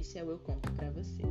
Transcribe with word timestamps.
este 0.00 0.18
é 0.18 0.24
o 0.24 0.30
Eu 0.30 0.38
Conto 0.38 0.72
Pra 0.72 0.90
Você, 0.92 1.22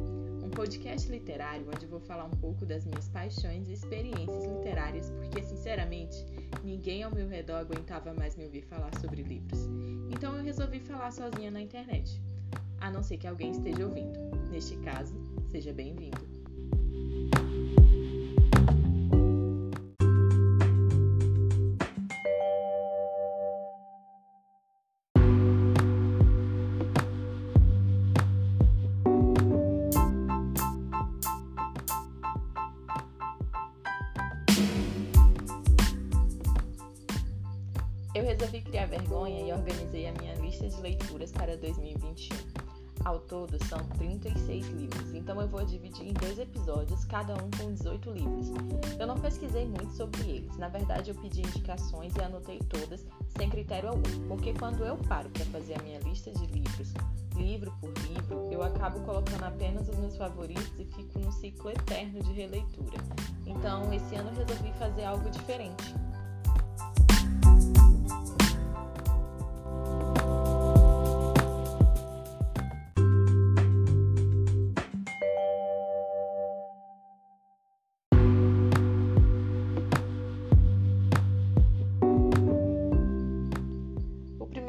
um 0.44 0.50
podcast 0.52 1.10
literário 1.10 1.66
onde 1.74 1.88
vou 1.88 2.00
falar 2.00 2.26
um 2.26 2.38
pouco 2.38 2.68
das 2.68 2.86
minhas 2.86 3.10
paixões 3.10 3.68
e 3.68 3.74
experiências 3.74 4.46
literárias, 4.46 5.10
porque, 5.10 5.42
sinceramente, 5.42 6.24
ninguém 6.64 7.02
ao 7.02 7.10
meu 7.12 7.28
redor 7.28 7.56
aguentava 7.56 8.14
mais 8.14 8.36
me 8.36 8.46
ouvir 8.46 8.62
falar 8.62 8.96
sobre 9.00 9.24
livros. 9.24 9.68
Então 10.12 10.36
eu 10.36 10.44
resolvi 10.44 10.80
falar 10.80 11.12
sozinha 11.12 11.50
na 11.50 11.60
internet, 11.60 12.22
a 12.80 12.92
não 12.92 13.02
ser 13.02 13.18
que 13.18 13.26
alguém 13.26 13.50
esteja 13.50 13.88
ouvindo. 13.88 14.20
Neste 14.52 14.78
caso, 14.78 15.16
seja 15.50 15.74
bem-vindo. 15.74 16.39
E 39.28 39.52
organizei 39.52 40.08
a 40.08 40.14
minha 40.14 40.36
lista 40.36 40.68
de 40.68 40.82
leituras 40.82 41.32
para 41.32 41.58
2021. 41.58 42.70
Ao 43.06 43.18
todo 43.18 43.58
são 43.66 43.80
36 43.98 44.68
livros, 44.68 45.14
então 45.14 45.40
eu 45.40 45.48
vou 45.48 45.64
dividir 45.64 46.06
em 46.06 46.14
dois 46.14 46.38
episódios, 46.38 47.06
cada 47.06 47.34
um 47.34 47.50
com 47.58 47.74
18 47.74 48.12
livros. 48.12 48.50
Eu 49.00 49.08
não 49.08 49.16
pesquisei 49.18 49.66
muito 49.66 49.94
sobre 49.94 50.22
eles, 50.30 50.58
na 50.58 50.68
verdade 50.68 51.12
eu 51.12 51.16
pedi 51.16 51.40
indicações 51.40 52.14
e 52.16 52.22
anotei 52.22 52.60
todas, 52.60 53.06
sem 53.38 53.50
critério 53.50 53.90
algum, 53.90 54.28
porque 54.28 54.54
quando 54.54 54.84
eu 54.84 54.98
paro 54.98 55.30
para 55.30 55.46
fazer 55.46 55.80
a 55.80 55.84
minha 55.84 56.00
lista 56.00 56.30
de 56.32 56.46
livros, 56.48 56.94
livro 57.36 57.74
por 57.80 57.94
livro, 58.10 58.50
eu 58.52 58.62
acabo 58.62 59.00
colocando 59.06 59.44
apenas 59.44 59.88
os 59.88 59.98
meus 59.98 60.18
favoritos 60.18 60.78
e 60.78 60.86
fico 60.86 61.20
no 61.20 61.32
ciclo 61.32 61.70
eterno 61.72 62.22
de 62.22 62.34
releitura. 62.34 62.98
Então 63.46 63.94
esse 63.94 64.16
ano 64.16 64.30
resolvi 64.32 64.74
fazer 64.74 65.06
algo 65.06 65.30
diferente. 65.30 65.96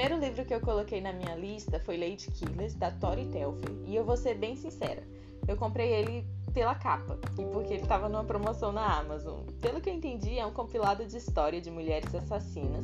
Primeiro 0.01 0.25
livro 0.25 0.47
que 0.47 0.55
eu 0.55 0.62
coloquei 0.62 0.98
na 0.98 1.12
minha 1.12 1.34
lista 1.34 1.79
foi 1.79 1.98
Lady 1.98 2.31
Killers, 2.31 2.73
da 2.73 2.91
Tori 2.91 3.27
Telfer. 3.27 3.70
E 3.84 3.95
eu 3.95 4.03
vou 4.03 4.17
ser 4.17 4.34
bem 4.34 4.56
sincera, 4.56 5.03
eu 5.47 5.59
comprei 5.59 5.93
ele 5.93 6.27
pela 6.55 6.75
capa 6.75 7.19
e 7.39 7.45
porque 7.45 7.75
ele 7.75 7.83
estava 7.83 8.09
numa 8.09 8.25
promoção 8.25 8.73
na 8.73 8.98
Amazon. 8.98 9.41
Pelo 9.61 9.78
que 9.78 9.91
eu 9.91 9.95
entendi, 9.95 10.39
é 10.39 10.47
um 10.47 10.55
compilado 10.55 11.05
de 11.05 11.19
história 11.19 11.61
de 11.61 11.71
mulheres 11.71 12.15
assassinas. 12.15 12.83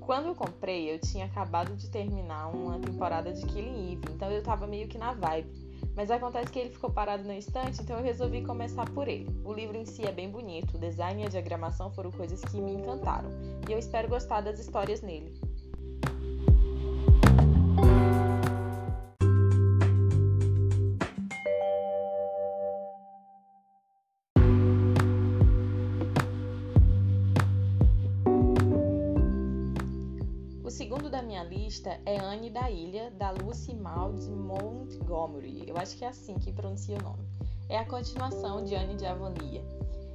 Quando 0.00 0.28
eu 0.28 0.34
comprei, 0.34 0.90
eu 0.90 0.98
tinha 0.98 1.26
acabado 1.26 1.76
de 1.76 1.90
terminar 1.90 2.48
uma 2.48 2.78
temporada 2.78 3.30
de 3.30 3.44
Killing 3.44 3.92
Eve, 3.92 4.14
então 4.14 4.30
eu 4.30 4.42
tava 4.42 4.66
meio 4.66 4.88
que 4.88 4.96
na 4.96 5.12
vibe. 5.12 5.50
Mas 5.94 6.10
acontece 6.10 6.50
que 6.50 6.60
ele 6.60 6.70
ficou 6.70 6.88
parado 6.88 7.24
no 7.24 7.32
instante, 7.34 7.82
então 7.82 7.98
eu 7.98 8.02
resolvi 8.02 8.40
começar 8.42 8.88
por 8.92 9.06
ele. 9.06 9.28
O 9.44 9.52
livro 9.52 9.76
em 9.76 9.84
si 9.84 10.06
é 10.06 10.12
bem 10.12 10.30
bonito, 10.30 10.78
o 10.78 10.80
design 10.80 11.22
e 11.22 11.26
a 11.26 11.28
diagramação 11.28 11.90
foram 11.90 12.10
coisas 12.10 12.40
que 12.40 12.58
me 12.58 12.72
encantaram, 12.72 13.28
e 13.68 13.72
eu 13.72 13.78
espero 13.78 14.08
gostar 14.08 14.40
das 14.40 14.58
histórias 14.58 15.02
nele. 15.02 15.49
Minha 31.40 31.44
lista 31.44 32.00
é 32.04 32.18
Anne 32.18 32.50
da 32.50 32.70
Ilha, 32.70 33.10
da 33.12 33.30
Lucy 33.30 33.74
Maud 33.74 34.20
Montgomery. 34.28 35.68
Eu 35.68 35.76
acho 35.76 35.96
que 35.96 36.04
é 36.04 36.08
assim 36.08 36.34
que 36.34 36.52
pronuncia 36.52 36.98
o 36.98 37.02
nome. 37.02 37.24
É 37.68 37.78
a 37.78 37.84
continuação 37.84 38.64
de 38.64 38.74
Anne 38.74 38.96
de 38.96 39.06
Avonia. 39.06 39.62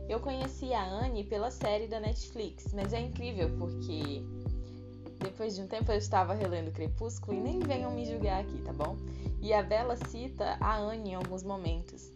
Eu 0.08 0.20
conheci 0.20 0.74
a 0.74 0.84
Anne 0.84 1.24
pela 1.24 1.50
série 1.50 1.88
da 1.88 2.00
Netflix, 2.00 2.74
mas 2.74 2.94
é 2.94 3.00
incrível 3.00 3.50
porque 3.58 4.24
depois 5.20 5.56
de 5.56 5.62
um 5.62 5.68
tempo 5.68 5.92
eu 5.92 5.98
estava 5.98 6.34
relendo 6.34 6.72
Crepúsculo 6.72 7.38
e 7.38 7.42
nem 7.42 7.60
venham 7.60 7.92
me 7.92 8.06
julgar 8.06 8.42
aqui, 8.42 8.62
tá 8.62 8.74
bom? 8.74 8.98
E 9.42 9.54
a 9.54 9.64
Bella 9.64 9.96
cita 9.96 10.58
a 10.60 10.78
Anne 10.78 11.12
em 11.12 11.16
alguns 11.16 11.44
momentos. 11.44 12.12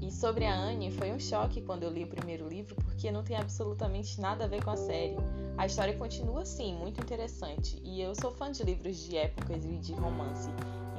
E 0.00 0.10
sobre 0.10 0.44
a 0.44 0.54
Anne, 0.54 0.90
foi 0.90 1.12
um 1.12 1.18
choque 1.18 1.62
quando 1.62 1.84
eu 1.84 1.90
li 1.90 2.04
o 2.04 2.08
primeiro 2.08 2.48
livro, 2.48 2.74
porque 2.76 3.10
não 3.10 3.22
tem 3.22 3.36
absolutamente 3.36 4.20
nada 4.20 4.44
a 4.44 4.48
ver 4.48 4.64
com 4.64 4.70
a 4.70 4.76
série. 4.76 5.16
A 5.56 5.66
história 5.66 5.96
continua, 5.96 6.44
sim, 6.44 6.74
muito 6.74 7.00
interessante, 7.00 7.80
e 7.84 8.00
eu 8.00 8.14
sou 8.14 8.30
fã 8.30 8.50
de 8.50 8.62
livros 8.64 8.96
de 8.96 9.16
épocas 9.16 9.64
e 9.64 9.76
de 9.78 9.92
romance, 9.92 10.48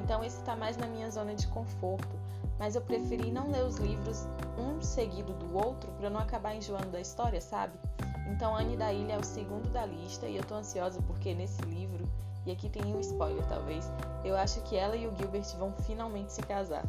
então 0.03 0.23
esse 0.23 0.37
está 0.37 0.55
mais 0.55 0.75
na 0.75 0.85
minha 0.85 1.09
zona 1.09 1.33
de 1.33 1.47
conforto, 1.47 2.19
mas 2.59 2.75
eu 2.75 2.81
preferi 2.81 3.31
não 3.31 3.49
ler 3.49 3.63
os 3.63 3.77
livros 3.77 4.27
um 4.57 4.81
seguido 4.81 5.33
do 5.33 5.57
outro 5.57 5.91
para 5.93 6.09
não 6.09 6.19
acabar 6.19 6.53
enjoando 6.53 6.89
da 6.89 6.99
história, 6.99 7.39
sabe? 7.39 7.79
Então 8.27 8.55
Anne 8.55 8.75
da 8.75 8.91
Ilha 8.91 9.13
é 9.13 9.17
o 9.17 9.23
segundo 9.23 9.69
da 9.69 9.85
lista 9.85 10.27
e 10.27 10.35
eu 10.35 10.43
tô 10.43 10.55
ansiosa 10.55 11.01
porque 11.03 11.33
nesse 11.33 11.61
livro, 11.63 12.03
e 12.45 12.51
aqui 12.51 12.69
tem 12.69 12.93
um 12.93 12.99
spoiler 12.99 13.45
talvez, 13.47 13.89
eu 14.25 14.35
acho 14.35 14.61
que 14.63 14.75
ela 14.75 14.95
e 14.95 15.07
o 15.07 15.15
Gilbert 15.17 15.45
vão 15.57 15.73
finalmente 15.85 16.33
se 16.33 16.41
casar. 16.41 16.83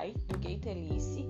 Pai, 0.00 0.14
do 0.28 0.38
Gay 0.38 0.56
Telice. 0.56 1.28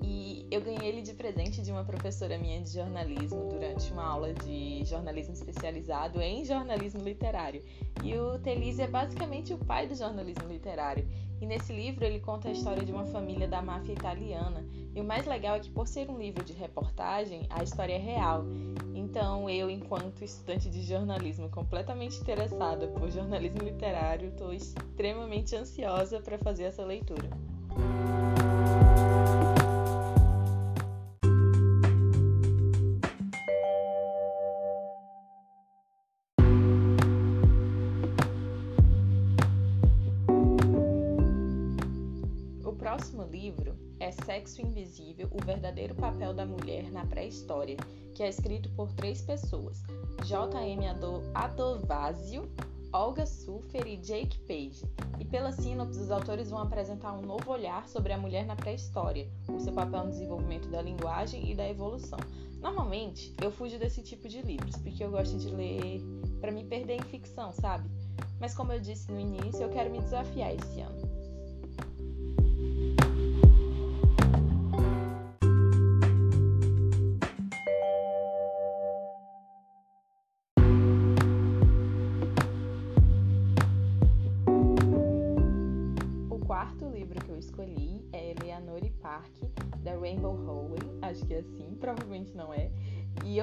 E 0.00 0.46
eu 0.48 0.60
ganhei 0.60 0.90
ele 0.90 1.02
de 1.02 1.12
presente 1.12 1.60
de 1.60 1.72
uma 1.72 1.84
professora 1.84 2.38
minha 2.38 2.60
de 2.60 2.70
jornalismo 2.70 3.48
durante 3.48 3.92
uma 3.92 4.04
aula 4.04 4.32
de 4.32 4.84
jornalismo 4.84 5.34
especializado 5.34 6.22
em 6.22 6.44
jornalismo 6.44 7.02
literário. 7.02 7.64
E 8.04 8.16
o 8.16 8.38
Telise 8.38 8.82
é 8.82 8.86
basicamente 8.86 9.52
o 9.52 9.58
pai 9.58 9.88
do 9.88 9.96
jornalismo 9.96 10.46
literário. 10.48 11.04
E 11.40 11.46
nesse 11.46 11.72
livro 11.72 12.04
ele 12.04 12.20
conta 12.20 12.48
a 12.48 12.52
história 12.52 12.84
de 12.84 12.92
uma 12.92 13.06
família 13.06 13.48
da 13.48 13.60
máfia 13.60 13.94
italiana. 13.94 14.64
E 14.94 15.00
o 15.00 15.04
mais 15.04 15.26
legal 15.26 15.56
é 15.56 15.58
que, 15.58 15.70
por 15.70 15.88
ser 15.88 16.08
um 16.08 16.16
livro 16.16 16.44
de 16.44 16.52
reportagem, 16.52 17.44
a 17.50 17.64
história 17.64 17.94
é 17.94 17.98
real. 17.98 18.44
Então, 18.94 19.50
eu, 19.50 19.68
enquanto 19.68 20.22
estudante 20.22 20.70
de 20.70 20.80
jornalismo 20.82 21.50
completamente 21.50 22.20
interessada 22.20 22.86
por 22.86 23.10
jornalismo 23.10 23.64
literário, 23.64 24.28
estou 24.28 24.52
extremamente 24.52 25.56
ansiosa 25.56 26.20
para 26.20 26.38
fazer 26.38 26.62
essa 26.62 26.84
leitura. 26.84 27.28
O 42.64 42.72
próximo 42.72 43.24
livro 43.24 43.76
é 44.00 44.10
Sexo 44.10 44.62
Invisível: 44.62 45.28
O 45.30 45.44
Verdadeiro 45.44 45.94
Papel 45.94 46.32
da 46.32 46.46
Mulher 46.46 46.90
na 46.90 47.04
Pré-História, 47.04 47.76
que 48.14 48.22
é 48.22 48.28
escrito 48.28 48.70
por 48.70 48.92
três 48.92 49.22
pessoas: 49.22 49.82
J.M. 50.24 50.86
Adovazio, 51.34 52.50
Olga 52.92 53.26
Sulfer 53.26 53.86
e 53.86 53.96
Jake 53.96 54.38
Page. 54.40 54.82
E 55.18 55.24
pela 55.24 55.52
sinopse, 55.52 56.00
os 56.00 56.10
autores 56.10 56.50
vão 56.50 56.60
apresentar 56.60 57.12
um 57.12 57.22
novo 57.22 57.50
olhar 57.50 57.88
sobre 57.88 58.12
a 58.12 58.18
mulher 58.18 58.44
na 58.44 58.54
pré-história, 58.54 59.28
o 59.48 59.58
seu 59.60 59.72
papel 59.72 60.04
no 60.04 60.10
desenvolvimento 60.10 60.68
da 60.68 60.82
linguagem 60.82 61.50
e 61.50 61.54
da 61.54 61.68
evolução. 61.68 62.18
Normalmente, 62.60 63.34
eu 63.42 63.50
fujo 63.50 63.78
desse 63.78 64.02
tipo 64.02 64.28
de 64.28 64.42
livros, 64.42 64.76
porque 64.76 65.02
eu 65.02 65.10
gosto 65.10 65.38
de 65.38 65.48
ler 65.50 66.02
para 66.40 66.52
me 66.52 66.64
perder 66.64 66.96
em 66.96 67.02
ficção, 67.02 67.52
sabe? 67.52 67.88
Mas 68.40 68.54
como 68.54 68.72
eu 68.72 68.80
disse 68.80 69.10
no 69.10 69.18
início, 69.18 69.62
eu 69.62 69.70
quero 69.70 69.90
me 69.90 70.00
desafiar 70.00 70.54
esse 70.54 70.80
ano. 70.80 71.25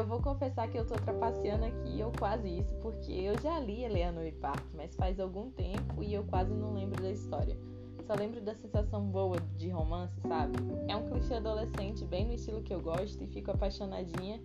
Eu 0.03 0.07
vou 0.07 0.21
confessar 0.21 0.67
que 0.67 0.77
eu 0.77 0.85
tô 0.85 0.95
trapaceando 0.95 1.63
aqui, 1.63 1.97
eu 1.97 2.11
quase 2.19 2.59
isso, 2.59 2.75
porque 2.81 3.09
eu 3.09 3.39
já 3.41 3.57
li 3.57 3.85
Eleanor 3.85 4.29
Park, 4.33 4.65
mas 4.73 4.94
faz 4.95 5.17
algum 5.17 5.50
tempo 5.51 6.03
e 6.03 6.13
eu 6.13 6.25
quase 6.25 6.53
não 6.53 6.73
lembro 6.73 7.01
da 7.01 7.09
história. 7.09 7.57
Só 8.05 8.13
lembro 8.13 8.41
da 8.41 8.53
sensação 8.53 9.01
boa 9.09 9.38
de 9.55 9.69
romance, 9.69 10.19
sabe? 10.27 10.57
É 10.89 10.95
um 10.97 11.07
clichê 11.09 11.35
adolescente 11.35 12.03
bem 12.03 12.25
no 12.25 12.33
estilo 12.33 12.61
que 12.61 12.73
eu 12.73 12.81
gosto 12.81 13.23
e 13.23 13.27
fico 13.27 13.51
apaixonadinha 13.51 14.41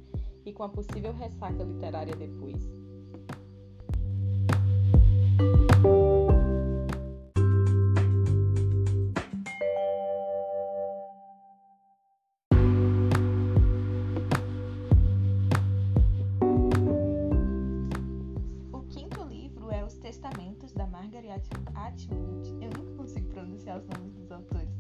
e 0.47 0.53
com 0.53 0.63
a 0.63 0.69
possível 0.69 1.13
ressaca 1.13 1.65
literária 1.65 2.15
depois. 2.15 2.78
Pronunciar 23.69 23.79
os 23.79 23.87
nomes 23.87 24.15
dos 24.15 24.33
autores. 24.33 24.71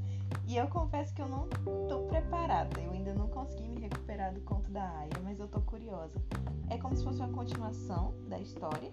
E 0.47 0.57
eu 0.57 0.67
confesso 0.69 1.15
que 1.15 1.21
eu 1.21 1.29
não 1.29 1.49
tô 1.89 2.01
preparada. 2.07 2.81
Eu 2.81 2.93
ainda 2.93 3.15
não 3.15 3.29
consegui 3.29 3.69
me 3.69 3.81
recuperar 3.81 4.33
do 4.33 4.41
conto 4.41 4.71
da 4.71 4.83
Aya, 4.99 5.11
mas 5.23 5.39
eu 5.39 5.47
tô 5.49 5.61
curiosa. 5.61 6.19
É 6.71 6.79
como 6.79 6.97
se 6.97 7.05
fosse 7.05 7.21
uma 7.21 7.29
continuação 7.29 8.15
da 8.29 8.39
história, 8.39 8.93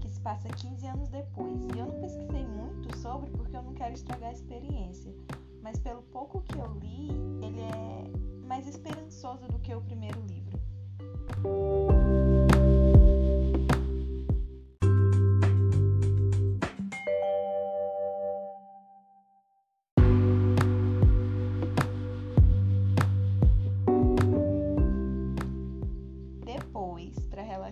que 0.00 0.08
se 0.08 0.20
passa 0.20 0.48
15 0.48 0.86
anos 0.86 1.08
depois. 1.08 1.64
E 1.74 1.78
eu 1.78 1.86
não 1.86 2.00
pesquisei 2.00 2.46
muito 2.46 2.96
sobre 2.98 3.30
porque 3.30 3.56
eu 3.56 3.62
não 3.62 3.74
quero 3.74 3.94
estragar 3.94 4.30
a 4.30 4.32
experiência. 4.32 5.14
Mas 5.62 5.78
pelo 5.78 6.02
pouco 6.02 6.42
que 6.42 6.58
eu 6.58 6.72
li, 6.78 7.10
ele 7.42 7.60
é 7.60 8.46
mais 8.46 8.66
esperançoso 8.66 9.46
do 9.48 9.58
que 9.58 9.74
o 9.74 9.80
primeiro 9.80 10.20
livro. 10.22 10.58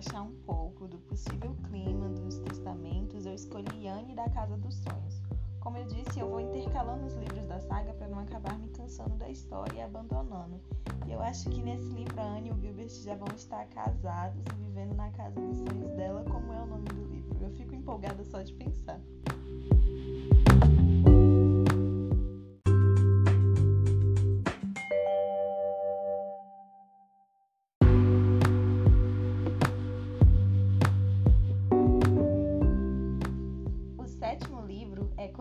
Relaxar 0.05 0.23
um 0.23 0.35
pouco 0.45 0.87
do 0.87 0.97
possível 0.99 1.55
clima 1.67 2.09
dos 2.09 2.37
testamentos, 2.39 3.25
eu 3.25 3.33
escolhi 3.33 3.87
Anne 3.87 4.15
da 4.15 4.29
Casa 4.29 4.55
dos 4.57 4.75
Sonhos. 4.75 5.21
Como 5.59 5.77
eu 5.77 5.85
disse, 5.85 6.19
eu 6.19 6.29
vou 6.29 6.39
intercalando 6.39 7.05
os 7.05 7.15
livros 7.15 7.45
da 7.47 7.59
saga 7.59 7.93
para 7.93 8.07
não 8.07 8.19
acabar 8.19 8.57
me 8.59 8.67
cansando 8.69 9.15
da 9.15 9.29
história 9.29 9.79
e 9.79 9.81
abandonando. 9.81 10.61
E 11.07 11.11
eu 11.11 11.21
acho 11.21 11.49
que 11.49 11.61
nesse 11.61 11.89
livro 11.89 12.19
a 12.19 12.23
Anne 12.23 12.49
e 12.49 12.51
o 12.51 12.59
Gilbert 12.59 12.89
já 12.89 13.15
vão 13.15 13.27
estar 13.35 13.65
casados 13.67 14.43
e 14.53 14.63
vivendo 14.63 14.95
na 14.95 15.09
casa 15.11 15.39
dos 15.39 15.57
sonhos 15.57 15.91
dela, 15.95 16.23
como 16.25 16.53
é 16.53 16.61
o 16.61 16.67
nome 16.67 16.85
do 16.85 17.03
livro. 17.05 17.37
Eu 17.41 17.49
fico 17.51 17.73
empolgada 17.73 18.23
só 18.25 18.41
de 18.41 18.53
pensar. 18.53 19.01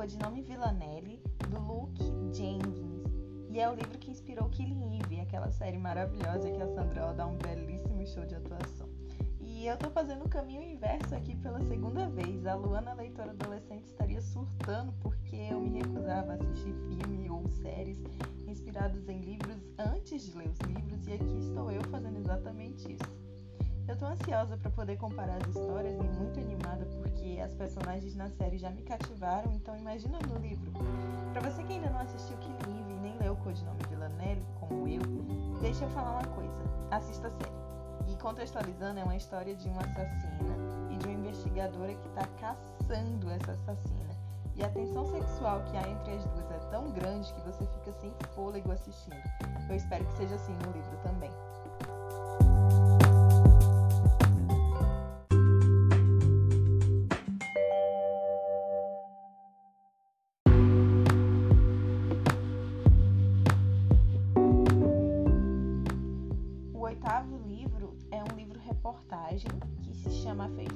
Codinome 0.04 0.42
Villanelli, 0.42 1.18
do 1.48 1.58
Luke 1.60 2.04
Jenkins. 2.30 3.08
E 3.48 3.58
é 3.58 3.70
o 3.70 3.74
livro 3.74 3.98
que 3.98 4.10
inspirou 4.10 4.50
Killing 4.50 4.98
Eve, 4.98 5.18
aquela 5.18 5.50
série 5.50 5.78
maravilhosa 5.78 6.50
que 6.50 6.60
a 6.60 6.66
Sandra 6.66 7.14
dá 7.14 7.26
um 7.26 7.38
belíssimo 7.38 8.06
show 8.08 8.26
de 8.26 8.34
atuação. 8.34 8.86
E 9.40 9.66
eu 9.66 9.78
tô 9.78 9.88
fazendo 9.88 10.26
o 10.26 10.28
caminho 10.28 10.62
inverso 10.62 11.14
aqui 11.14 11.34
pela 11.36 11.58
segunda 11.62 12.06
vez. 12.10 12.44
A 12.44 12.54
Luana, 12.54 12.92
leitora 12.92 13.30
adolescente, 13.30 13.86
estaria 13.86 14.20
surtando 14.20 14.92
porque 15.00 15.36
eu 15.36 15.58
me 15.58 15.70
recusava 15.70 16.32
a 16.32 16.34
assistir 16.34 16.74
filme 16.74 17.30
ou 17.30 17.48
séries 17.48 17.96
inspirados 18.46 19.08
em 19.08 19.22
livros 19.22 19.56
antes 19.78 20.20
de 20.20 20.36
ler 20.36 20.50
os 20.50 20.58
livros, 20.68 21.06
e 21.06 21.14
aqui 21.14 21.38
estou 21.38 21.72
eu 21.72 21.82
fazendo 21.84 22.18
exatamente 22.18 22.92
isso. 22.92 23.23
Eu 23.86 23.96
tô 23.96 24.06
ansiosa 24.06 24.56
para 24.56 24.70
poder 24.70 24.96
comparar 24.96 25.36
as 25.36 25.48
histórias 25.48 25.94
e 25.94 26.02
muito 26.02 26.40
animada 26.40 26.86
porque 26.86 27.40
as 27.40 27.52
personagens 27.54 28.14
na 28.16 28.30
série 28.30 28.56
já 28.56 28.70
me 28.70 28.82
cativaram, 28.82 29.52
então 29.52 29.76
imagina 29.76 30.18
no 30.26 30.38
livro. 30.38 30.72
Para 31.32 31.42
você 31.42 31.62
que 31.62 31.74
ainda 31.74 31.90
não 31.90 32.00
assistiu 32.00 32.36
Killing 32.38 32.80
Eve 32.80 32.92
e 32.92 32.98
nem 33.00 33.18
leu 33.18 33.34
o 33.34 33.36
codinome 33.36 33.78
de 33.84 33.94
como 34.58 34.88
eu, 34.88 35.02
deixa 35.60 35.84
eu 35.84 35.90
falar 35.90 36.12
uma 36.12 36.34
coisa. 36.34 36.62
Assista 36.90 37.28
a 37.28 37.30
série. 37.30 38.12
E 38.12 38.16
contextualizando, 38.16 39.00
é 39.00 39.04
uma 39.04 39.16
história 39.16 39.54
de 39.54 39.68
uma 39.68 39.82
assassina 39.82 40.56
e 40.90 40.96
de 40.96 41.06
uma 41.06 41.14
investigadora 41.14 41.94
que 41.94 42.08
está 42.08 42.26
caçando 42.40 43.30
essa 43.30 43.52
assassina. 43.52 44.14
E 44.56 44.64
a 44.64 44.70
tensão 44.70 45.04
sexual 45.06 45.62
que 45.64 45.76
há 45.76 45.88
entre 45.88 46.14
as 46.14 46.24
duas 46.24 46.50
é 46.50 46.58
tão 46.70 46.90
grande 46.92 47.32
que 47.34 47.40
você 47.42 47.66
fica 47.66 47.92
sem 47.92 48.12
fôlego 48.34 48.70
assistindo. 48.70 49.22
Eu 49.68 49.76
espero 49.76 50.04
que 50.06 50.12
seja 50.14 50.36
assim 50.36 50.52
no 50.64 50.72
livro 50.72 50.96
também. 51.02 51.30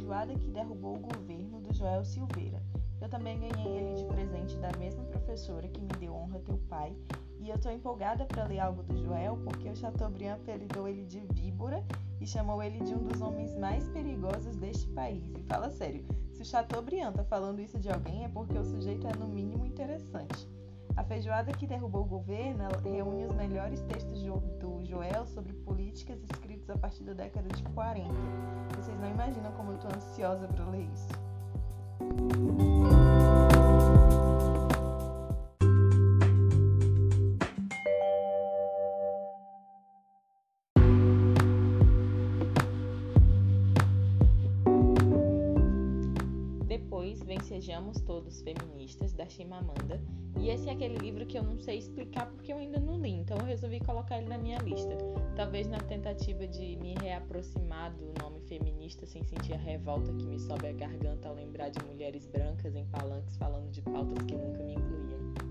Feijoada 0.09 0.35
que 0.37 0.49
Derrubou 0.49 0.97
o 0.97 1.01
Governo, 1.01 1.61
do 1.61 1.75
Joel 1.75 2.03
Silveira. 2.03 2.63
Eu 2.99 3.11
também 3.11 3.39
ganhei 3.39 3.77
ele 3.77 3.95
de 3.95 4.05
presente 4.07 4.57
da 4.57 4.71
mesma 4.79 5.05
professora 5.05 5.69
que 5.69 5.83
me 5.83 5.89
deu 6.01 6.15
honra 6.15 6.41
teu 6.47 6.57
pai. 6.67 6.97
E 7.39 7.51
eu 7.51 7.59
tô 7.59 7.69
empolgada 7.69 8.25
para 8.25 8.45
ler 8.45 8.59
algo 8.59 8.83
do 8.83 8.97
Joel 8.97 9.37
porque 9.45 9.69
o 9.69 9.77
Chateaubriand 9.77 10.37
apelidou 10.37 10.89
ele 10.89 11.05
de 11.05 11.21
víbora 11.35 11.85
e 12.19 12.27
chamou 12.27 12.63
ele 12.63 12.79
de 12.81 12.95
um 12.95 13.05
dos 13.05 13.21
homens 13.21 13.55
mais 13.55 13.87
perigosos 13.91 14.57
deste 14.57 14.87
país. 14.89 15.23
E 15.37 15.43
fala 15.43 15.69
sério, 15.69 16.03
se 16.33 16.41
o 16.41 16.45
Chateaubriand 16.45 17.13
tá 17.13 17.25
falando 17.25 17.61
isso 17.61 17.79
de 17.79 17.91
alguém 17.91 18.25
é 18.25 18.29
porque 18.29 18.57
o 18.57 18.65
sujeito 18.65 19.07
é 19.07 19.15
no 19.15 19.29
mínimo 19.29 19.67
interessante. 19.67 20.49
A 20.99 21.05
feijoada 21.05 21.53
que 21.53 21.65
derrubou 21.65 22.03
o 22.03 22.05
governo 22.05 22.65
reúne 22.83 23.25
os 23.25 23.33
melhores 23.37 23.81
textos 23.83 24.21
do 24.21 24.85
Joel 24.85 25.25
sobre 25.27 25.53
políticas 25.53 26.21
escritos 26.25 26.69
a 26.71 26.77
partir 26.77 27.05
da 27.05 27.13
década 27.13 27.49
de 27.51 27.63
40. 27.63 28.13
Vocês 28.77 28.99
não 28.99 29.09
imaginam 29.09 29.53
como 29.53 29.71
eu 29.71 29.77
estou 29.77 29.93
ansiosa 29.95 30.49
para 30.49 30.65
ler 30.65 30.89
isso. 30.93 31.09
Sejamos 47.59 48.01
Todos 48.03 48.41
Feministas, 48.41 49.13
da 49.13 49.29
Chimamanda, 49.29 50.01
e 50.39 50.49
esse 50.49 50.69
é 50.69 50.73
aquele 50.73 50.97
livro 50.97 51.27
que 51.27 51.37
eu 51.37 51.43
não 51.43 51.59
sei 51.59 51.79
explicar 51.79 52.31
porque 52.31 52.53
eu 52.53 52.57
ainda 52.57 52.79
não 52.79 53.01
li, 53.01 53.11
então 53.11 53.37
eu 53.37 53.45
resolvi 53.45 53.81
colocar 53.81 54.19
ele 54.19 54.29
na 54.29 54.39
minha 54.39 54.59
lista. 54.59 54.97
Talvez 55.35 55.67
na 55.67 55.79
tentativa 55.79 56.47
de 56.47 56.77
me 56.77 56.95
reaproximar 56.95 57.93
do 57.97 58.13
nome 58.23 58.41
feminista 58.43 59.05
sem 59.07 59.25
sentir 59.25 59.55
a 59.55 59.59
revolta 59.59 60.13
que 60.13 60.25
me 60.25 60.39
sobe 60.39 60.69
a 60.69 60.73
garganta 60.73 61.29
ao 61.29 61.35
lembrar 61.35 61.71
de 61.71 61.85
mulheres 61.85 62.29
brancas 62.29 62.77
em 62.77 62.87
palanques 62.87 63.37
falando 63.37 63.69
de 63.73 63.83
pautas 63.83 64.25
que 64.25 64.37
nunca 64.37 64.63
me 64.63 64.75
incluíam. 64.75 65.48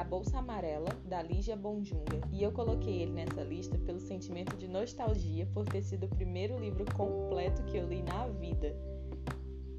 A 0.00 0.04
Bolsa 0.04 0.38
Amarela, 0.38 0.88
da 1.04 1.20
Lígia 1.20 1.54
Bonjunga, 1.54 2.22
e 2.32 2.42
eu 2.42 2.50
coloquei 2.52 3.02
ele 3.02 3.12
nessa 3.12 3.42
lista 3.42 3.76
pelo 3.76 4.00
sentimento 4.00 4.56
de 4.56 4.66
nostalgia 4.66 5.44
por 5.52 5.66
ter 5.66 5.82
sido 5.82 6.06
o 6.06 6.08
primeiro 6.08 6.58
livro 6.58 6.86
completo 6.94 7.62
que 7.64 7.76
eu 7.76 7.86
li 7.86 8.00
na 8.00 8.26
vida, 8.28 8.74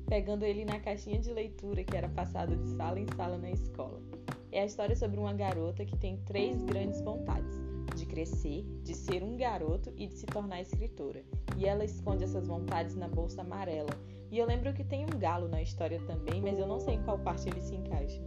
pegando 0.08 0.46
ele 0.46 0.64
na 0.64 0.80
caixinha 0.80 1.20
de 1.20 1.34
leitura 1.34 1.84
que 1.84 1.98
era 1.98 2.08
passado 2.08 2.56
de 2.56 2.68
sala 2.76 3.00
em 3.00 3.08
sala 3.16 3.40
na 3.40 3.50
escola. 3.50 4.00
É 4.52 4.62
a 4.62 4.66
história 4.66 4.96
sobre 4.96 5.20
uma 5.20 5.34
garota 5.34 5.84
que 5.84 5.98
tem 5.98 6.18
três 6.18 6.62
grandes 6.66 7.02
vontades: 7.02 7.60
de 7.96 8.06
crescer, 8.06 8.64
de 8.84 8.94
ser 8.94 9.24
um 9.24 9.36
garoto 9.36 9.92
e 9.98 10.06
de 10.06 10.14
se 10.14 10.28
tornar 10.28 10.62
escritora. 10.62 11.24
E 11.58 11.66
ela 11.66 11.84
esconde 11.84 12.26
essas 12.26 12.46
vontades 12.46 12.94
na 12.94 13.08
bolsa 13.08 13.42
amarela. 13.42 14.00
E 14.30 14.38
eu 14.38 14.46
lembro 14.46 14.72
que 14.72 14.84
tem 14.84 15.04
um 15.04 15.18
galo 15.18 15.48
na 15.48 15.64
história 15.64 16.00
também, 16.06 16.40
mas 16.44 16.60
eu 16.60 16.68
não 16.68 16.80
sei 16.80 16.94
em 16.94 17.02
qual 17.02 17.18
parte 17.18 17.50
ele 17.50 17.60
se 17.60 17.74
encaixa. 17.74 18.22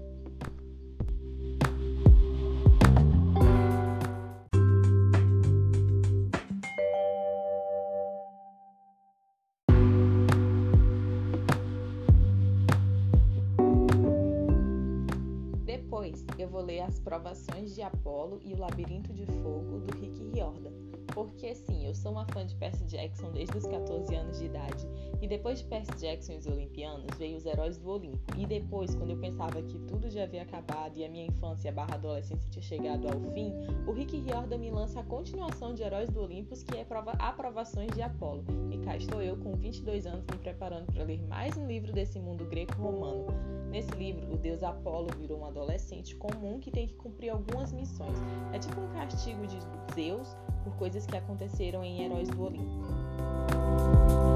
Vou 16.64 16.66
ler 16.66 16.80
As 16.80 16.98
Provações 16.98 17.74
de 17.74 17.82
Apolo 17.82 18.40
e 18.42 18.54
O 18.54 18.58
Labirinto 18.58 19.12
de 19.12 19.26
Fogo, 19.26 19.80
do 19.80 19.98
Rick 19.98 20.18
Riordan. 20.32 20.72
Porque 21.14 21.54
sim, 21.54 21.86
eu 21.86 21.94
sou 21.94 22.10
uma 22.10 22.26
fã 22.26 22.44
de 22.44 22.56
Percy 22.56 22.84
Jackson 22.86 23.30
desde 23.30 23.56
os 23.56 23.64
14 23.64 24.12
anos 24.14 24.38
de 24.38 24.46
idade. 24.46 24.84
E 25.22 25.28
depois 25.28 25.60
de 25.60 25.64
Percy 25.66 25.92
Jackson 25.96 26.32
e 26.32 26.36
os 26.38 26.46
Olimpianos, 26.46 27.16
veio 27.16 27.36
os 27.36 27.46
Heróis 27.46 27.78
do 27.78 27.88
Olimpo. 27.88 28.36
E 28.36 28.44
depois, 28.44 28.94
quando 28.96 29.10
eu 29.10 29.18
pensava 29.18 29.62
que 29.62 29.78
tudo 29.86 30.10
já 30.10 30.24
havia 30.24 30.42
acabado 30.42 30.98
e 30.98 31.04
a 31.04 31.08
minha 31.08 31.26
infância 31.26 31.70
barra 31.70 31.94
adolescência 31.94 32.50
tinha 32.50 32.62
chegado 32.62 33.06
ao 33.06 33.20
fim, 33.32 33.52
o 33.86 33.92
Rick 33.92 34.18
Riordan 34.18 34.58
me 34.58 34.70
lança 34.72 35.00
a 35.00 35.04
continuação 35.04 35.72
de 35.72 35.84
Heróis 35.84 36.10
do 36.10 36.20
Olimpo, 36.20 36.54
que 36.64 36.76
é 36.76 36.84
prova 36.84 37.12
Aprovações 37.12 37.92
de 37.92 38.02
Apolo. 38.02 38.44
E 38.72 38.78
cá 38.78 38.96
estou 38.96 39.22
eu, 39.22 39.36
com 39.36 39.54
22 39.54 40.06
anos, 40.06 40.26
me 40.30 40.38
preparando 40.38 40.92
para 40.92 41.04
ler 41.04 41.22
mais 41.28 41.56
um 41.56 41.66
livro 41.66 41.92
desse 41.92 42.18
mundo 42.18 42.44
greco-romano. 42.44 43.26
Nesse 43.70 43.90
livro, 43.92 44.32
o 44.32 44.36
deus 44.36 44.62
Apolo 44.62 45.08
virou 45.18 45.40
um 45.40 45.46
adolescente 45.46 46.14
comum 46.16 46.58
que 46.58 46.70
tem 46.70 46.86
que 46.86 46.94
cumprir 46.94 47.30
algumas 47.30 47.72
missões. 47.72 48.18
É 48.52 48.58
tipo 48.58 48.80
um 48.80 48.88
castigo 48.92 49.46
de 49.46 49.58
Zeus 49.94 50.36
por 50.64 50.74
coisas 50.76 51.06
que 51.06 51.16
aconteceram 51.16 51.84
em 51.84 52.02
Heróis 52.02 52.28
do 52.30 52.42
Olimpo. 52.42 54.33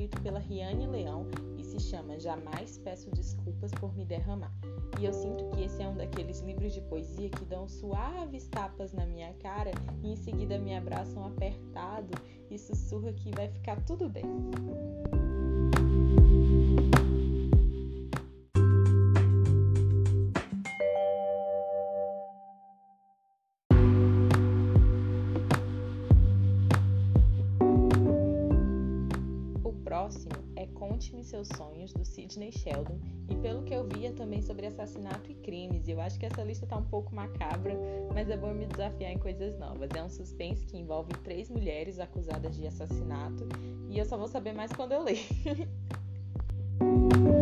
Escrito 0.00 0.22
pela 0.22 0.38
Riane 0.38 0.86
Leão 0.86 1.26
se 1.70 1.78
chama 1.78 2.18
Jamais 2.18 2.78
Peço 2.78 3.10
Desculpas 3.10 3.70
por 3.72 3.94
Me 3.94 4.04
Derramar. 4.04 4.52
E 4.98 5.04
eu 5.04 5.12
sinto 5.12 5.48
que 5.50 5.62
esse 5.62 5.80
é 5.80 5.88
um 5.88 5.96
daqueles 5.96 6.40
livros 6.40 6.72
de 6.72 6.80
poesia 6.82 7.28
que 7.30 7.44
dão 7.44 7.68
suaves 7.68 8.48
tapas 8.48 8.92
na 8.92 9.06
minha 9.06 9.32
cara 9.34 9.70
e 10.02 10.12
em 10.12 10.16
seguida 10.16 10.58
me 10.58 10.76
abraçam 10.76 11.24
apertado 11.24 12.10
e 12.50 12.58
sussurra 12.58 13.12
que 13.12 13.30
vai 13.36 13.48
ficar 13.48 13.80
tudo 13.84 14.08
bem. 14.08 14.24
Seus 31.30 31.48
Sonhos, 31.56 31.92
do 31.92 32.04
Sidney 32.04 32.50
Sheldon, 32.50 32.98
e 33.28 33.36
pelo 33.36 33.62
que 33.62 33.72
eu 33.72 33.86
vi 33.86 34.06
é 34.06 34.12
também 34.12 34.42
sobre 34.42 34.66
assassinato 34.66 35.30
e 35.30 35.34
crimes, 35.34 35.88
eu 35.88 36.00
acho 36.00 36.18
que 36.18 36.26
essa 36.26 36.42
lista 36.42 36.66
tá 36.66 36.76
um 36.76 36.84
pouco 36.84 37.14
macabra, 37.14 37.72
mas 38.12 38.28
é 38.28 38.36
bom 38.36 38.52
me 38.52 38.66
desafiar 38.66 39.12
em 39.12 39.18
coisas 39.18 39.56
novas. 39.56 39.88
É 39.94 40.02
um 40.02 40.10
suspense 40.10 40.66
que 40.66 40.76
envolve 40.76 41.12
três 41.22 41.48
mulheres 41.48 42.00
acusadas 42.00 42.56
de 42.56 42.66
assassinato, 42.66 43.48
e 43.88 43.96
eu 43.96 44.04
só 44.04 44.16
vou 44.16 44.26
saber 44.26 44.52
mais 44.52 44.72
quando 44.72 44.92
eu 44.92 45.04
ler. 45.04 45.24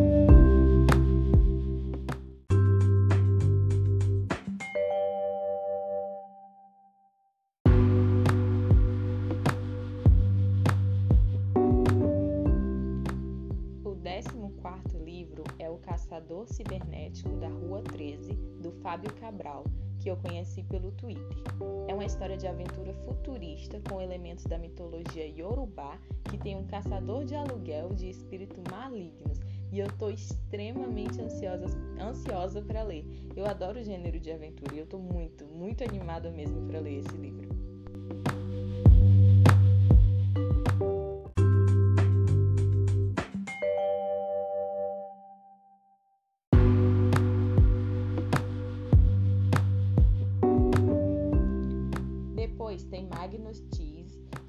caçador 26.78 27.24
de 27.24 27.34
aluguel 27.34 27.92
de 27.92 28.08
espíritos 28.08 28.62
malignos. 28.70 29.40
E 29.72 29.80
eu 29.80 29.88
tô 29.98 30.08
extremamente 30.08 31.20
ansiosa, 31.20 31.66
ansiosa 32.00 32.62
para 32.62 32.82
ler. 32.82 33.04
Eu 33.36 33.44
adoro 33.44 33.80
o 33.80 33.82
gênero 33.82 34.18
de 34.18 34.30
aventura 34.30 34.74
e 34.74 34.78
eu 34.78 34.86
tô 34.86 34.98
muito, 34.98 35.44
muito 35.46 35.84
animada 35.84 36.30
mesmo 36.30 36.66
para 36.66 36.80
ler 36.80 37.00
esse 37.00 37.16
livro. 37.16 37.57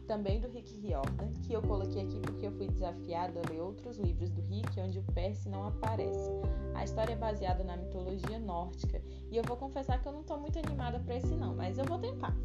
Também 0.09 0.39
do 0.39 0.49
Rick 0.49 0.75
Riordan, 0.79 1.31
que 1.43 1.53
eu 1.53 1.61
coloquei 1.61 2.01
aqui 2.01 2.19
porque 2.19 2.47
eu 2.47 2.51
fui 2.53 2.67
desafiada 2.67 3.39
a 3.41 3.49
ler 3.51 3.61
outros 3.61 3.99
livros 3.99 4.31
do 4.31 4.41
Rick 4.41 4.79
onde 4.79 4.97
o 4.97 5.03
Percy 5.03 5.47
não 5.47 5.67
aparece. 5.67 6.31
A 6.73 6.83
história 6.83 7.13
é 7.13 7.15
baseada 7.15 7.63
na 7.63 7.77
mitologia 7.77 8.39
nórdica 8.39 8.99
e 9.31 9.37
eu 9.37 9.43
vou 9.43 9.55
confessar 9.55 10.01
que 10.01 10.07
eu 10.07 10.11
não 10.11 10.21
estou 10.21 10.39
muito 10.39 10.57
animada 10.57 10.99
para 10.99 11.15
esse 11.15 11.35
não, 11.35 11.55
mas 11.55 11.77
eu 11.77 11.85
vou 11.85 11.99
tentar. 11.99 12.35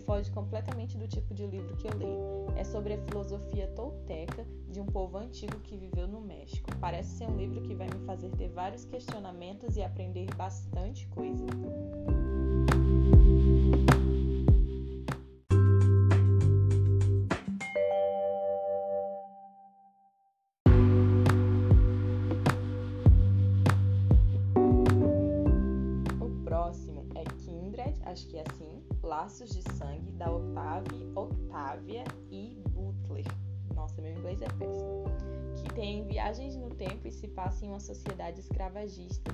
Foge 0.00 0.30
completamente 0.30 0.96
do 0.96 1.06
tipo 1.06 1.34
de 1.34 1.46
livro 1.46 1.76
que 1.76 1.86
eu 1.86 1.96
leio. 1.96 2.52
É 2.56 2.64
sobre 2.64 2.94
a 2.94 2.98
filosofia 2.98 3.66
tolteca 3.68 4.46
de 4.68 4.80
um 4.80 4.86
povo 4.86 5.18
antigo 5.18 5.58
que 5.60 5.76
viveu 5.76 6.06
no 6.08 6.20
México. 6.20 6.70
Parece 6.80 7.18
ser 7.18 7.28
um 7.28 7.36
livro 7.36 7.62
que 7.62 7.74
vai 7.74 7.88
me 7.88 8.04
fazer 8.06 8.30
ter 8.30 8.48
vários 8.48 8.84
questionamentos 8.84 9.76
e 9.76 9.82
aprender 9.82 10.26
bastante 10.36 11.06
coisa. 11.08 11.46
acho 28.10 28.26
que 28.26 28.36
é 28.36 28.44
assim, 28.46 28.82
Laços 29.02 29.50
de 29.50 29.62
Da 30.82 31.20
Octavia, 31.20 32.04
e 32.30 32.62
Butler. 32.70 33.24
Nossa, 33.74 34.00
meu 34.00 34.12
inglês 34.12 34.40
é 34.42 34.48
péssimo. 34.48 35.04
Que 35.56 35.74
tem 35.74 36.04
viagens 36.06 36.56
no 36.56 36.70
tempo 36.70 37.06
e 37.06 37.10
se 37.10 37.28
passa 37.28 37.64
em 37.64 37.68
uma 37.68 37.80
sociedade 37.80 38.40
escravagista. 38.40 39.30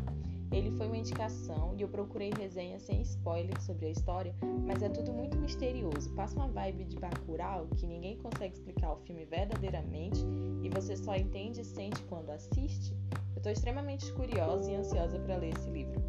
Ele 0.53 0.71
foi 0.71 0.87
uma 0.87 0.97
indicação 0.97 1.75
e 1.77 1.83
eu 1.83 1.89
procurei 1.89 2.31
resenhas 2.31 2.83
sem 2.83 3.03
spoiler 3.03 3.61
sobre 3.61 3.87
a 3.87 3.91
história, 3.91 4.35
mas 4.65 4.83
é 4.83 4.89
tudo 4.89 5.13
muito 5.13 5.37
misterioso. 5.37 6.13
Passa 6.15 6.37
uma 6.37 6.49
vibe 6.49 6.85
de 6.85 6.97
Bacurau 6.99 7.67
que 7.77 7.87
ninguém 7.87 8.17
consegue 8.17 8.55
explicar 8.55 8.93
o 8.93 8.97
filme 8.99 9.25
verdadeiramente 9.25 10.25
e 10.63 10.69
você 10.69 10.97
só 10.97 11.15
entende 11.15 11.61
e 11.61 11.65
sente 11.65 12.03
quando 12.05 12.31
assiste. 12.31 12.95
Eu 13.35 13.39
estou 13.39 13.53
extremamente 13.53 14.13
curiosa 14.13 14.71
e 14.71 14.77
ansiosa 14.77 15.19
para 15.19 15.37
ler 15.37 15.53
esse 15.53 15.69
livro. 15.69 16.01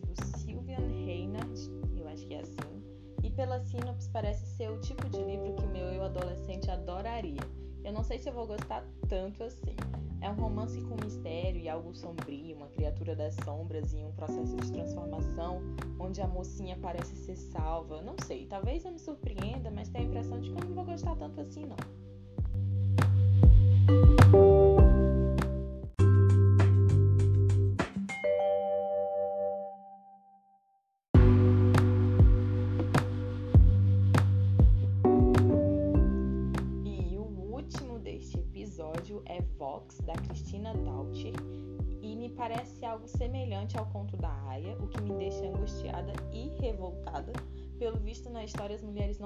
Do 0.00 0.38
Sylvian 0.38 0.86
Reinhardt, 1.04 1.70
eu 1.96 2.08
acho 2.08 2.26
que 2.26 2.34
é 2.34 2.40
assim, 2.40 2.82
e 3.22 3.30
pela 3.30 3.60
sinopse 3.60 4.10
parece 4.10 4.44
ser 4.56 4.70
o 4.70 4.80
tipo 4.80 5.08
de 5.08 5.22
livro 5.22 5.54
que 5.54 5.66
meu 5.66 5.86
eu 5.86 6.02
adolescente 6.02 6.70
adoraria. 6.70 7.40
Eu 7.84 7.92
não 7.92 8.02
sei 8.02 8.18
se 8.18 8.28
eu 8.28 8.32
vou 8.32 8.46
gostar 8.46 8.84
tanto 9.08 9.44
assim. 9.44 9.76
É 10.20 10.28
um 10.28 10.34
romance 10.34 10.80
com 10.82 10.96
mistério 11.02 11.60
e 11.60 11.68
algo 11.68 11.94
sombrio, 11.94 12.56
uma 12.56 12.68
criatura 12.68 13.16
das 13.16 13.34
sombras 13.36 13.94
em 13.94 14.04
um 14.04 14.12
processo 14.12 14.54
de 14.56 14.70
transformação, 14.70 15.62
onde 15.98 16.20
a 16.20 16.26
mocinha 16.26 16.76
parece 16.82 17.16
ser 17.16 17.36
salva. 17.36 18.02
Não 18.02 18.16
sei, 18.26 18.46
talvez 18.46 18.84
eu 18.84 18.92
me 18.92 18.98
surpreenda, 18.98 19.70
mas 19.70 19.88
tenho 19.88 20.06
a 20.06 20.08
impressão 20.08 20.40
de 20.40 20.50
que 20.50 20.58
eu 20.58 20.68
não 20.68 20.74
vou 20.74 20.84
gostar 20.84 21.16
tanto 21.16 21.40
assim 21.40 21.64
não. 21.64 22.09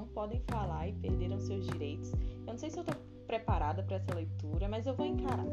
Não 0.04 0.08
podem 0.08 0.40
falar 0.50 0.86
e 0.86 0.92
perderam 0.92 1.40
seus 1.40 1.66
direitos. 1.66 2.12
Eu 2.12 2.52
não 2.52 2.58
sei 2.58 2.68
se 2.68 2.78
eu 2.78 2.82
estou 2.82 2.94
preparada 3.26 3.82
para 3.82 3.96
essa 3.96 4.14
leitura, 4.14 4.68
mas 4.68 4.86
eu 4.86 4.94
vou 4.94 5.06
encarar. 5.06 5.46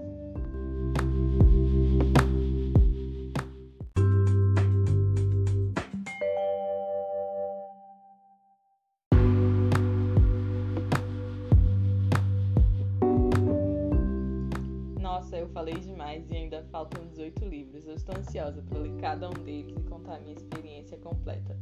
Nossa, 15.00 15.38
eu 15.38 15.48
falei 15.50 15.76
demais 15.76 16.30
e 16.30 16.36
ainda 16.36 16.64
faltam 16.72 17.08
18 17.08 17.46
livros. 17.46 17.88
Eu 17.88 17.96
estou 17.96 18.18
ansiosa 18.18 18.62
para 18.64 18.80
ler 18.80 19.00
cada 19.00 19.30
um 19.30 19.44
deles 19.46 19.78
e 19.78 19.84
contar 19.84 20.20
minha 20.20 20.34
experiência 20.34 20.98
completa. 20.98 21.58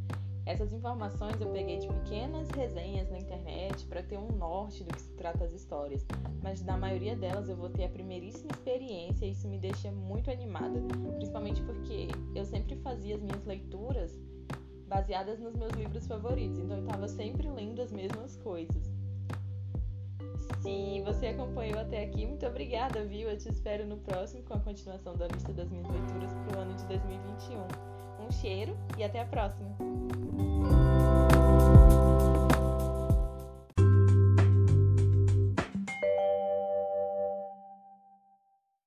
Essas 0.49 0.73
informações 0.73 1.39
eu 1.39 1.47
peguei 1.51 1.77
de 1.77 1.87
pequenas 1.87 2.49
resenhas 2.49 3.07
na 3.11 3.19
internet 3.19 3.85
para 3.85 4.01
ter 4.01 4.17
um 4.17 4.29
norte 4.29 4.83
do 4.83 4.91
que 4.91 4.99
se 4.99 5.11
trata 5.11 5.45
as 5.45 5.53
histórias, 5.53 6.03
mas 6.41 6.63
na 6.63 6.75
maioria 6.75 7.15
delas 7.15 7.47
eu 7.47 7.55
vou 7.55 7.69
ter 7.69 7.83
a 7.83 7.89
primeiríssima 7.89 8.49
experiência 8.53 9.27
e 9.27 9.31
isso 9.31 9.47
me 9.47 9.59
deixa 9.59 9.91
muito 9.91 10.31
animada, 10.31 10.81
principalmente 11.17 11.61
porque 11.61 12.07
eu 12.33 12.43
sempre 12.45 12.75
fazia 12.77 13.13
as 13.15 13.21
minhas 13.21 13.45
leituras 13.45 14.19
baseadas 14.87 15.39
nos 15.39 15.55
meus 15.55 15.71
livros 15.73 16.07
favoritos, 16.07 16.57
então 16.57 16.77
eu 16.77 16.83
estava 16.83 17.07
sempre 17.07 17.47
lendo 17.47 17.83
as 17.83 17.91
mesmas 17.91 18.35
coisas. 18.37 18.91
Se 20.63 20.99
você 21.01 21.27
acompanhou 21.27 21.77
até 21.79 22.03
aqui, 22.03 22.25
muito 22.25 22.47
obrigada, 22.47 23.05
viu? 23.05 23.29
Eu 23.29 23.37
te 23.37 23.49
espero 23.49 23.85
no 23.85 23.97
próximo 23.97 24.41
com 24.41 24.55
a 24.55 24.59
continuação 24.59 25.15
da 25.15 25.27
lista 25.27 25.53
das 25.53 25.69
minhas 25.69 25.87
leituras 25.87 26.33
para 26.33 26.57
o 26.57 26.61
ano 26.61 26.73
de 26.73 26.87
2021. 26.87 28.25
Um 28.25 28.31
cheiro 28.31 28.75
e 28.97 29.03
até 29.03 29.21
a 29.21 29.25
próxima! 29.25 29.77